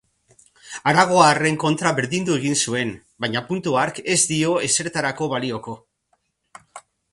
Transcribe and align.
Aragoarren 0.91 1.59
kontra 1.63 1.91
berdindu 1.99 2.37
egin 2.39 2.57
zuen, 2.67 2.95
baina 3.25 3.45
puntu 3.51 3.75
hark 3.83 4.01
ez 4.15 4.19
dio 4.33 4.57
ezertarako 4.71 5.31
balioko. 5.37 5.79